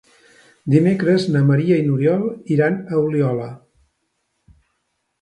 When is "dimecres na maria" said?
0.75-1.79